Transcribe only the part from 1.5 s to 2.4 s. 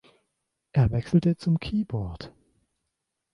Keyboard.